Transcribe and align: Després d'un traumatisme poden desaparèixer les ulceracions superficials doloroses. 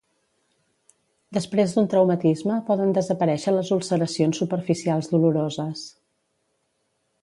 Després 1.37 1.75
d'un 1.75 1.89
traumatisme 1.91 2.57
poden 2.71 2.97
desaparèixer 3.01 3.55
les 3.57 3.73
ulceracions 3.79 4.43
superficials 4.45 5.15
doloroses. 5.17 5.89